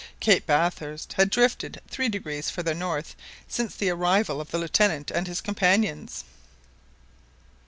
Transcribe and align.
Cape 0.19 0.47
Bathurst 0.47 1.13
had 1.13 1.29
drifted 1.29 1.79
three 1.87 2.09
degrees 2.09 2.49
farther 2.49 2.73
north 2.73 3.15
since 3.47 3.75
the 3.75 3.91
arrival 3.91 4.41
of 4.41 4.49
the 4.49 4.57
Lieutenant 4.57 5.11
and 5.11 5.27
his 5.27 5.41
companions 5.41 6.23